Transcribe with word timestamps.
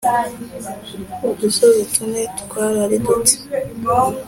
Udusozi 1.29 1.83
tune 1.93 2.21
twararidutse 2.41 3.35